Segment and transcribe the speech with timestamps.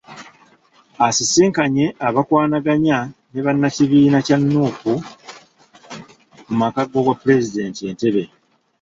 [1.07, 2.97] Asisinkanye abakwanaganya
[3.31, 4.93] ne bannakibiina kya Nuupu
[6.47, 8.23] mu maka g'obwapulezidenti e Ntebe.